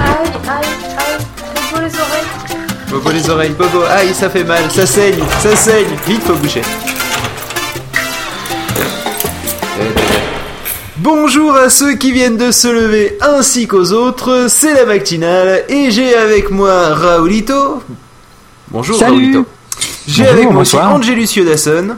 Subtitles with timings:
[0.00, 0.66] Aïe, aïe,
[0.98, 1.18] aïe.
[1.54, 2.26] Bobo les oreilles.
[2.90, 5.86] Bobo les oreilles, Bobo, aïe, ça fait mal, ça saigne, ça saigne.
[6.06, 6.62] Vite, faut boucher.
[10.98, 15.90] Bonjour à ceux qui viennent de se lever ainsi qu'aux autres, c'est la matinale et
[15.90, 17.82] j'ai avec moi Raoulito.
[18.68, 19.12] Bonjour Salut.
[19.12, 19.46] Raoulito.
[20.08, 20.94] J'ai Bonjour, avec moi aussi bonsoir.
[20.94, 21.96] Angélus Yodasson.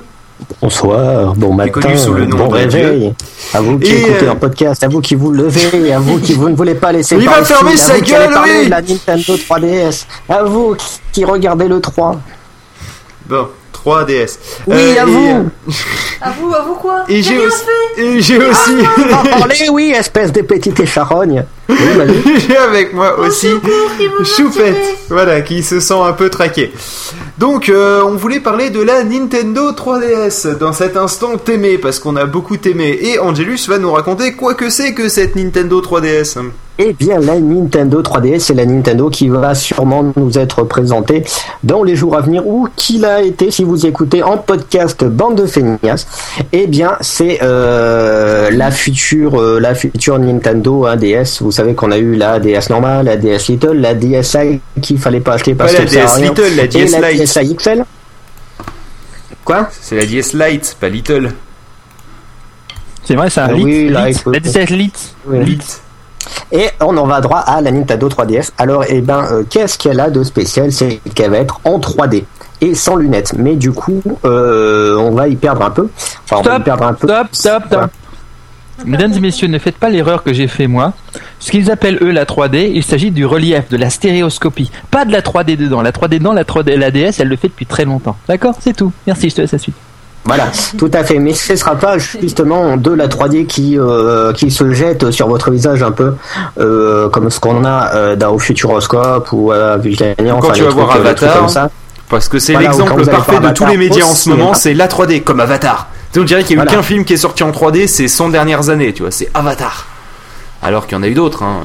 [0.63, 3.13] Bonsoir, bon matin, connu sous le nom bon réveil.
[3.53, 6.19] À vous qui Et, écoutez euh, un podcast, à vous qui vous levez, à vous
[6.21, 8.67] qui vous ne voulez pas laisser Il va fermer sa vous gueule, oui.
[8.67, 12.17] de la Nintendo 3DS, à vous qui- qui regardez le 3.
[13.29, 13.49] Bon,
[13.85, 14.39] 3DS.
[14.67, 15.29] Oui, Euh, à et, vous.
[15.29, 15.73] euh,
[16.21, 17.63] À vous, à vous quoi Et J'ai aussi,
[17.97, 18.77] et j'ai aussi,
[19.39, 21.45] Parlez, oui, espèce de petite écharogne.
[21.69, 21.77] Oui,
[22.49, 24.77] j'ai avec moi Au aussi secours, Choupette,
[25.11, 26.73] voilà, qui se sent un peu traqué.
[27.37, 32.17] Donc, euh, on voulait parler de la Nintendo 3DS dans cet instant t'aimé, parce qu'on
[32.17, 32.99] a beaucoup aimé.
[33.03, 36.39] Et Angelus va nous raconter quoi que c'est que cette Nintendo 3DS.
[36.81, 41.25] Eh bien, la Nintendo 3DS, c'est la Nintendo qui va sûrement nous être présentée
[41.65, 45.35] dans les jours à venir ou qui l'a été si vous écoutez en podcast Bande
[45.43, 46.07] de Feignas.
[46.53, 51.39] Eh bien, c'est euh, la future, euh, la future Nintendo hein, DS.
[51.41, 55.19] Vous savez qu'on a eu la DS normale, la DS Little, la DSi qu'il fallait
[55.19, 57.11] pas acheter parce Pas la que ça à DS rien, Little, la et DS la
[57.11, 57.23] Lite.
[57.23, 57.85] DSi XL.
[59.45, 59.69] Quoi?
[59.81, 61.33] C'est la DS Lite, pas Little.
[63.03, 63.65] C'est vrai, c'est un lit.
[63.65, 64.13] oui, là, lit.
[64.13, 64.93] il faut- La 17 lit.
[65.27, 65.45] Oui.
[65.45, 65.81] Lite.
[66.53, 68.51] Et on en va droit à la Nintendo 3DS.
[68.59, 70.73] Alors, eh ben, euh, qu'est-ce qu'elle a de spécial?
[70.73, 72.25] C'est qu'elle va être en 3D
[72.61, 73.35] et sans lunettes.
[73.37, 75.89] Mais du coup, euh, on va y perdre un peu.
[76.25, 77.07] Enfin, on va y Stop, perdre un peu.
[77.07, 77.91] stop, stop, stop.
[78.85, 80.93] Mesdames et messieurs, ne faites pas l'erreur que j'ai fait moi.
[81.41, 84.71] Ce qu'ils appellent eux la 3D, il s'agit du relief, de la stéréoscopie.
[84.91, 85.83] Pas de la 3D dedans.
[85.83, 88.17] La 3D dedans, la 3D, la DS, elle le fait depuis très longtemps.
[88.29, 88.55] D'accord?
[88.61, 88.93] C'est tout.
[89.07, 89.75] Merci, je te laisse la suite.
[90.25, 91.19] Voilà, tout à fait.
[91.19, 95.51] Mais ce sera pas justement de la 3D qui euh, qui se jette sur votre
[95.51, 96.15] visage un peu
[96.59, 100.15] euh, comme ce qu'on a euh, dans au Futuroscope ou à Vulcania.
[100.19, 101.71] Quand enfin, tu vas voir trucs, euh, Avatar, comme ça.
[102.11, 104.55] Parce que c'est l'exemple parfait de tous les médias en ce moment, cinéma.
[104.55, 105.89] c'est la 3D, comme Avatar.
[106.17, 106.73] On dirait qu'il y a eu Voilà.
[106.79, 109.87] qu'un film qui est sorti en 3D ces 100 dernières années, tu vois, c'est Avatar.
[110.63, 111.61] Alors qu'il y en a eu d'autres, hein.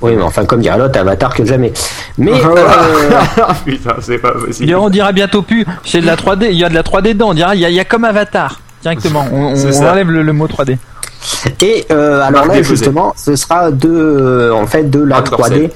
[0.00, 1.72] Oui, mais enfin, comme dirait l'autre, Avatar que jamais.
[2.18, 2.34] Mais euh,
[3.64, 4.70] Putain, c'est pas possible.
[4.70, 7.14] Et on dira bientôt plus, c'est de la 3D, il y a de la 3D
[7.14, 8.60] dedans, on dira, il y a, il y a comme Avatar.
[8.82, 10.78] Directement, on, enlève le, le mot 3D.
[11.60, 15.38] Et euh, alors là, justement, ce sera de, euh, en fait, de la Marque 3D
[15.38, 15.70] Dorcel.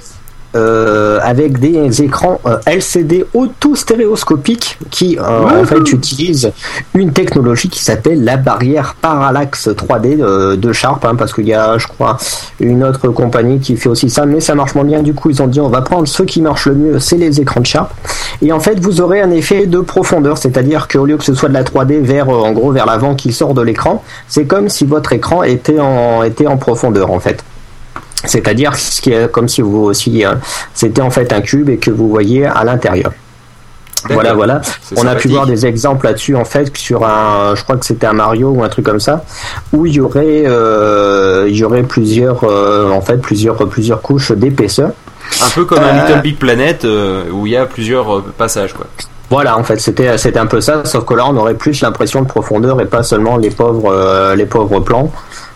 [0.54, 6.52] Euh, avec des écrans euh, LCD auto-stéréoscopiques qui, euh, en fait, utilisent
[6.94, 11.54] une technologie qui s'appelle la barrière parallaxe 3D de, de Sharp, hein, parce qu'il y
[11.54, 12.18] a, je crois,
[12.60, 15.02] une autre compagnie qui fait aussi ça, mais ça marche moins bien.
[15.02, 17.40] Du coup, ils ont dit, on va prendre ce qui marche le mieux, c'est les
[17.40, 17.90] écrans de Sharp.
[18.40, 21.48] Et en fait, vous aurez un effet de profondeur, c'est-à-dire qu'au lieu que ce soit
[21.48, 24.68] de la 3D vers, euh, en gros, vers l'avant qui sort de l'écran, c'est comme
[24.68, 27.44] si votre écran était en, était en profondeur, en fait.
[28.24, 30.34] C'est-à-dire ce qui est comme si vous aussi, euh,
[30.74, 33.12] c'était en fait un cube et que vous voyez à l'intérieur.
[34.10, 34.60] Voilà, voilà.
[34.96, 38.06] On a pu voir des exemples là-dessus en fait sur un, je crois que c'était
[38.06, 39.24] un Mario ou un truc comme ça,
[39.72, 44.32] où il y aurait, euh, il y aurait plusieurs, euh, en fait plusieurs, plusieurs couches
[44.32, 44.90] d'épaisseur.
[45.40, 48.72] Un peu comme un Euh, Little Big Planet euh, où il y a plusieurs passages,
[48.72, 48.86] quoi.
[49.30, 52.20] Voilà, en fait, c'était c'était un peu ça, sauf que là, on aurait plus l'impression
[52.22, 55.10] de profondeur et pas seulement les pauvres euh, les pauvres plans.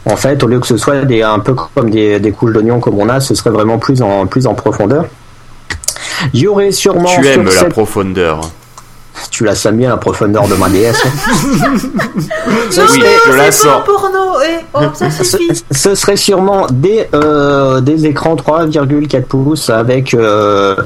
[0.08, 2.78] En fait, au lieu que ce soit des un peu comme des, des couches d'oignons
[2.80, 5.06] comme on a, ce serait vraiment plus en plus en profondeur.
[6.32, 8.40] Il y aurait sûrement Tu sur aimes la cette- profondeur.
[9.30, 10.94] tu la sens bien la profondeur de ma DS.
[11.04, 11.10] hein.
[12.70, 13.82] Ce Non, mais je la c'est pas sens.
[13.84, 14.18] porno.
[14.48, 15.10] Eh, oh, ça.
[15.10, 15.36] Ce,
[15.70, 20.76] ce serait sûrement des, euh, des écrans 3,4 pouces avec euh,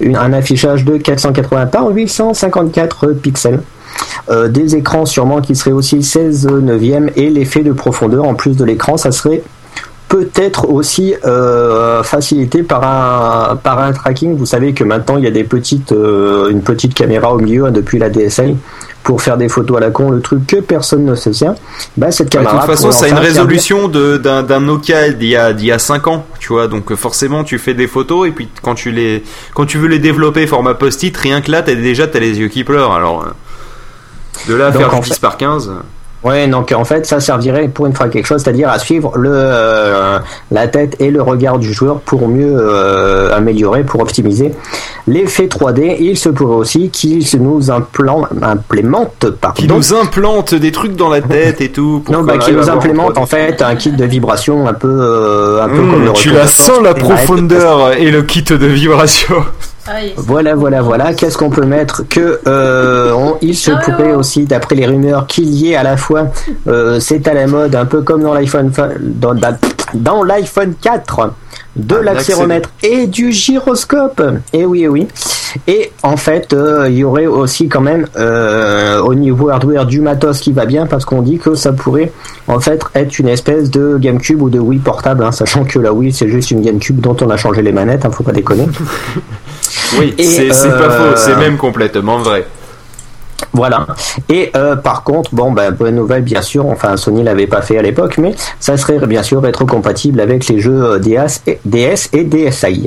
[0.00, 3.60] une- un affichage de 480 par 854 pixels.
[4.30, 8.56] Euh, des écrans sûrement qui seraient aussi 16 neuvième et l'effet de profondeur en plus
[8.56, 9.42] de l'écran, ça serait
[10.08, 14.36] peut-être aussi euh, facilité par un par un tracking.
[14.36, 17.66] Vous savez que maintenant il y a des petites euh, une petite caméra au milieu
[17.66, 18.56] hein, depuis la DSL
[19.04, 21.54] pour faire des photos à la con, le truc que personne ne se sert.
[21.96, 25.10] Bah cette Bah, de caméra toute façon, ça a une résolution de- d'un d'un Nokia
[25.10, 26.66] d'il y a d'il y a 5 ans, tu vois.
[26.68, 29.22] Donc forcément, tu fais des photos et puis quand tu les
[29.54, 32.48] quand tu veux les développer format post-it, rien que là, t'as déjà t'as les yeux
[32.48, 32.92] qui pleurent.
[32.92, 33.26] Alors
[34.48, 35.70] de là à Donc, faire en du 10 fait- par 15.
[36.22, 39.30] Ouais, donc en fait, ça servirait pour une fois quelque chose, c'est-à-dire à suivre le
[39.32, 40.18] euh,
[40.50, 44.54] la tête et le regard du joueur pour mieux euh, améliorer, pour optimiser
[45.06, 45.96] l'effet 3D.
[45.98, 50.94] Il se pourrait aussi qu'il se nous implan- implémente, pardon, Qui nous implante des trucs
[50.94, 52.02] dans la tête et tout.
[52.04, 54.68] pour non, bah, qui arrive à nous implémente en en fait un kit de vibration
[54.68, 58.10] un peu, euh, un peu Mmh, comme le tu la de sens la profondeur et
[58.10, 59.36] le kit de vibration.
[59.92, 60.12] Aïe.
[60.16, 61.14] Voilà, voilà, voilà.
[61.14, 64.14] Qu'est-ce qu'on peut mettre Que euh, on- il se Ah pourrait ouais.
[64.14, 66.28] aussi, d'après les rumeurs, qu'il y ait à la fois,
[66.68, 69.56] euh, c'est à la mode, un peu comme dans l'iPhone, fa- dans, dans-
[69.94, 71.32] dans l'iPhone 4,
[71.76, 74.22] de Ah, l'accéléromètre et du gyroscope.
[74.52, 75.08] Et oui, et oui.
[75.66, 80.00] Et en fait, euh, il y aurait aussi quand même euh, au niveau hardware du
[80.00, 82.12] matos qui va bien, parce qu'on dit que ça pourrait
[82.46, 85.92] en fait être une espèce de GameCube ou de Wii portable, hein, sachant que la
[85.92, 88.66] Wii c'est juste une GameCube dont on a changé les manettes, hein, faut pas déconner.
[89.98, 92.46] Oui, c'est pas euh, faux, c'est même complètement vrai.
[93.52, 93.86] Voilà.
[94.28, 96.66] Et euh, par contre, bon, ben, bonne nouvelle, bien sûr.
[96.66, 100.60] Enfin, Sony l'avait pas fait à l'époque, mais ça serait bien sûr rétrocompatible avec les
[100.60, 102.86] jeux euh, DS et, DS et DSi.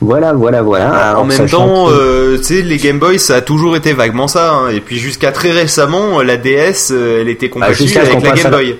[0.00, 0.90] Voilà, voilà, voilà.
[0.90, 3.92] Alors, en même temps, que- euh, tu sais, les Game Boy, ça a toujours été
[3.92, 4.52] vaguement ça.
[4.52, 4.68] hein.
[4.70, 8.22] Et puis jusqu'à très récemment, la DS, euh, elle était compatible Bah, jusqu'à ce avec
[8.24, 8.78] la Game la- Boy.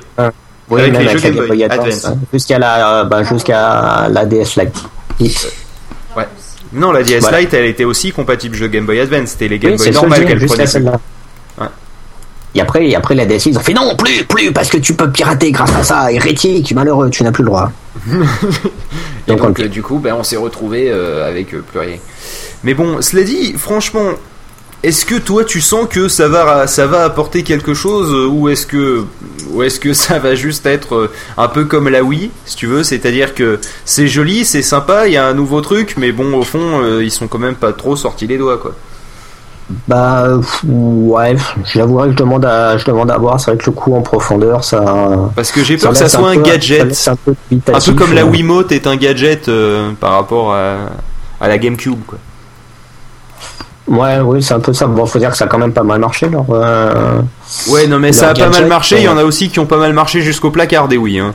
[0.70, 2.04] oui, avec même les avec jeux la Game Game Boy Boy Advance, Advance.
[2.06, 4.56] hein, jusqu'à la, ben, jusqu'à la DS
[5.19, 5.48] Lite.
[6.72, 7.40] Non, la DS Voilà.
[7.40, 9.31] Lite, elle était aussi compatible jeu Game Boy Advance.
[9.31, 10.67] C'était les Game Oui, Boy c'est ce que je normales qu'elle prenait.
[10.67, 11.00] celle-là.
[11.61, 11.67] Ouais.
[12.55, 14.94] Et après, et après la DS, ils ont fait non, plus, plus, parce que tu
[14.94, 17.70] peux pirater grâce à ça, hérétique, malheureux, tu n'as plus le droit.
[18.11, 21.96] Et Donc, donc, on- euh, du coup, ben, on s'est retrouvé avec euh, plus rien.
[22.64, 24.11] Mais bon, cela dit, franchement,
[24.82, 28.48] est-ce que toi tu sens que ça va, ça va apporter quelque chose euh, ou
[28.48, 29.04] est-ce que,
[29.52, 32.66] ou est-ce que ça va juste être euh, un peu comme la Wii, si tu
[32.66, 36.32] veux, c'est-à-dire que c'est joli, c'est sympa, il y a un nouveau truc, mais bon,
[36.34, 38.72] au fond, euh, ils sont quand même pas trop sortis les doigts, quoi.
[39.86, 40.26] Bah
[40.64, 41.36] ouais,
[41.72, 43.38] j'avouerais que je demande à, je demande à voir.
[43.38, 44.82] C'est vrai que le coup en profondeur, ça.
[45.36, 47.94] Parce que j'ai peur que ça soit un peu- gadget, un peu, un peu dubitatif,
[47.94, 48.24] comme la.
[48.24, 50.76] Wiimote est un gadget euh, par rapport à,
[51.40, 52.18] à la GameCube, quoi.
[53.90, 54.87] Ouais, oui, c'est un peu ça.
[54.87, 56.26] Bon, faut dire que ça a quand même pas mal marché.
[56.26, 57.20] Alors, euh,
[57.69, 58.98] Ouais, non, mais ça a Leur pas mal marché.
[58.98, 61.19] Il y en a aussi qui ont pas mal marché jusqu'au placard des Wii.
[61.19, 61.34] Hein.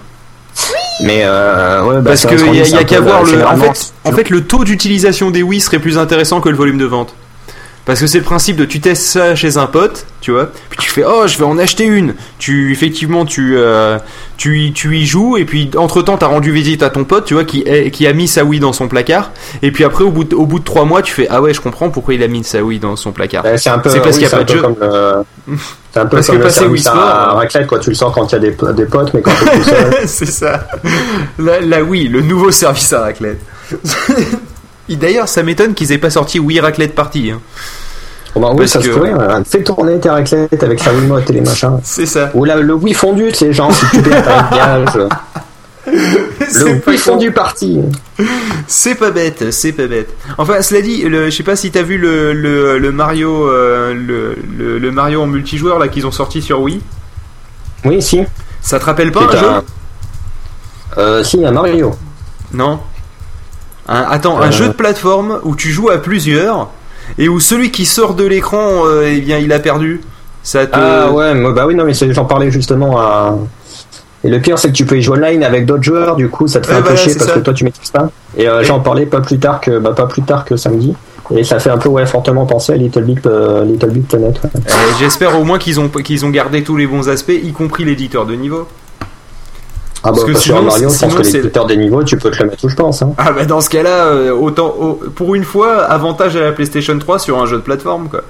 [1.04, 3.46] mais euh, ouais, bah, Parce qu'il y a, qu'à voir le.
[3.46, 6.78] En fait, en fait, le taux d'utilisation des Wii serait plus intéressant que le volume
[6.78, 7.14] de vente.
[7.86, 10.80] Parce que c'est le principe de tu testes ça chez un pote, tu vois, puis
[10.80, 12.16] tu fais oh je vais en acheter une.
[12.40, 14.00] Tu effectivement tu euh,
[14.38, 17.26] tu y, tu y joues et puis entre temps t'as rendu visite à ton pote,
[17.26, 19.32] tu vois, qui qui a mis sa Wii dans son placard.
[19.62, 21.54] Et puis après au bout de, au bout de trois mois tu fais ah ouais
[21.54, 23.44] je comprends pourquoi il a mis sa Wii dans son placard.
[23.44, 23.92] bah, c'est un peu.
[23.92, 24.62] C'est parce oui, qu'il y a pas de jeu.
[24.62, 25.24] comme le-
[25.94, 27.78] C'est un peu Parce que comme le passer service Wii Sport, à euh, raclette, quoi.
[27.80, 29.94] Tu le sens quand il y a des, des potes, mais quand t'es tout seul.
[30.08, 30.68] c'est ça.
[31.38, 33.40] La, la Wii, le nouveau service à raclette.
[34.90, 37.32] D'ailleurs, ça m'étonne qu'ils aient pas sorti Wii Raclette Party.
[37.32, 37.40] hein.
[38.36, 39.14] Bon, oui, Parce ça se pourrait.
[39.14, 41.80] euh, Fais tourner tes raclettes avec sa remote et les machins.
[41.84, 42.32] C'est ça.
[42.34, 45.08] Ou le Wii fondu, c'est genre, si tu perds.
[45.88, 47.80] Le Wii fondu parti.
[48.68, 50.10] C'est pas bête, c'est pas bête.
[50.40, 53.94] Enfin, cela dit, le, je sais pas si t'as vu le, le, le Mario, euh,
[53.94, 56.82] le, le, le Mario en multijoueur là qu'ils ont sorti sur Wii.
[57.86, 58.22] Oui, si.
[58.62, 59.48] Ça te rappelle pas un jeu
[60.98, 61.96] Euh, si, un Mario.
[62.52, 62.80] Non.
[63.88, 64.52] Un- attends, un Euh.
[64.52, 66.70] jeu de plateforme où tu joues à plusieurs
[67.18, 70.02] et où celui qui sort de l'écran, euh, eh bien, il a perdu.
[70.44, 70.76] Ça te...
[70.78, 73.36] Ah ouais, mais- bah oui, non, mais j'en parlais justement à.
[74.24, 76.48] Et le pire, c'est que tu peux y jouer online avec d'autres joueurs, du coup,
[76.48, 77.36] ça te fait Ouais, un peu voilà, chier parce ça.
[77.36, 78.10] que toi, tu maîtrises pas.
[78.38, 80.96] Et euh, Et- j'en parlais pas plus tard que, bah, pas plus tard que samedi.
[81.36, 84.40] Et ça fait un peu, ouais, fortement penser à Little Big, euh, Little Big Planet.
[84.44, 84.50] ouais.
[84.56, 87.84] Euh, J'espère au moins qu'ils ont, qu'ils ont gardé tous les bons aspects, y compris
[87.86, 88.68] l'éditeur de niveau.
[90.08, 92.30] Ah bah, Parce que parce sinon, Mario, je pense que l'éditeur des niveaux, tu peux
[92.32, 93.02] te le mettre où je pense.
[93.02, 93.14] Hein.
[93.18, 96.98] Ah bah dans ce cas-là, euh, autant au- pour une fois, avantage à la PlayStation
[97.00, 98.22] 3 sur un jeu de plateforme quoi.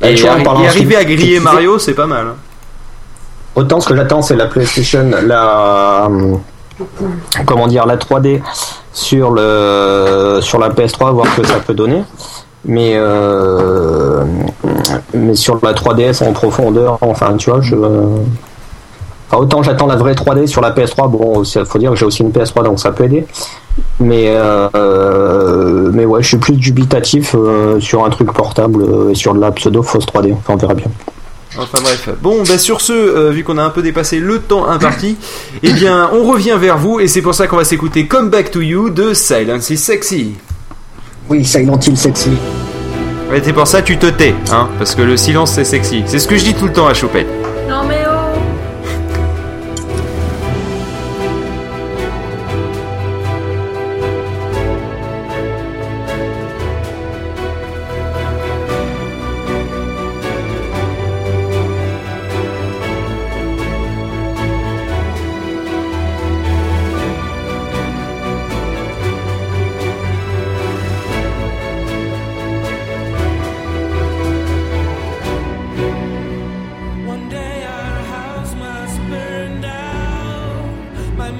[0.00, 2.26] Bah, Et, tu vois, en arri- parlant et arriver à griller Mario, c'est pas mal.
[3.56, 6.40] Autant ce que j'attends, c'est la PlayStation, la hum,
[7.44, 8.40] comment dire, la 3D
[8.92, 12.04] sur le sur la PS3, voir ce que ça peut donner.
[12.64, 14.22] Mais euh,
[15.14, 17.74] mais sur la 3DS en profondeur, enfin, tu vois, je
[19.30, 21.10] enfin, autant j'attends la vraie 3D sur la PS3.
[21.10, 23.26] Bon, il faut dire que j'ai aussi une PS3, donc ça peut aider.
[24.00, 29.14] Mais euh, mais ouais, je suis plus dubitatif euh, sur un truc portable euh, et
[29.14, 30.34] sur de la pseudo fausse 3D.
[30.34, 30.86] Enfin, on verra bien.
[31.56, 32.08] Enfin bref.
[32.20, 35.16] Bon, bah sur ce, euh, vu qu'on a un peu dépassé le temps imparti,
[35.62, 38.50] eh bien on revient vers vous et c'est pour ça qu'on va s'écouter Come Back
[38.50, 40.34] to You de Silence is Sexy.
[41.28, 42.30] Oui, Silent Hill sexy.
[43.30, 46.02] Ouais, c'est pour ça que tu te tais, hein, parce que le silence c'est sexy.
[46.06, 47.26] C'est ce que je dis tout le temps à Choupette.
[47.68, 47.97] Non mais